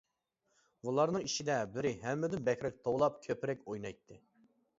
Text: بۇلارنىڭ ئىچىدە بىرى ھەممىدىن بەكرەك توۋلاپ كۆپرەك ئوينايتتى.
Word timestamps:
بۇلارنىڭ 0.87 1.27
ئىچىدە 1.27 1.57
بىرى 1.75 1.91
ھەممىدىن 2.07 2.43
بەكرەك 2.49 2.81
توۋلاپ 2.89 3.21
كۆپرەك 3.29 3.63
ئوينايتتى. 3.69 4.21